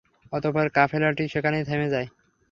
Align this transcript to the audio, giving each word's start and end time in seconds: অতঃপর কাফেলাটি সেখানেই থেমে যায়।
অতঃপর 0.33 0.65
কাফেলাটি 0.69 1.23
সেখানেই 1.27 1.63
থেমে 1.63 1.87
যায়। 1.89 2.07